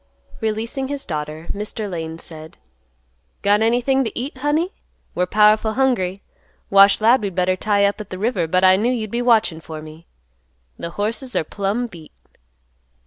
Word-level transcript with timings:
Releasing 0.39 0.87
his 0.87 1.05
daughter, 1.05 1.45
Mr. 1.53 1.87
Lane 1.87 2.17
said, 2.17 2.57
"Got 3.43 3.61
anything 3.61 4.03
to 4.03 4.19
eat, 4.19 4.35
honey? 4.39 4.73
We're 5.13 5.27
powerful 5.27 5.73
hungry. 5.73 6.23
Wash 6.71 6.99
'lowed 6.99 7.21
we'd 7.21 7.35
better 7.35 7.55
tie 7.55 7.85
up 7.85 8.01
at 8.01 8.09
the 8.09 8.17
river, 8.17 8.47
but 8.47 8.63
I 8.63 8.77
knew 8.77 8.91
you'd 8.91 9.11
be 9.11 9.21
watching 9.21 9.61
for 9.61 9.79
me. 9.79 10.07
The 10.79 10.89
horses 10.89 11.35
are 11.35 11.43
plumb 11.43 11.85
beat." 11.85 12.13